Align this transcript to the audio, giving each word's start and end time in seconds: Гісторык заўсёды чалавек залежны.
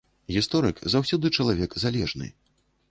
Гісторык 0.35 0.81
заўсёды 0.95 1.33
чалавек 1.39 1.79
залежны. 1.87 2.27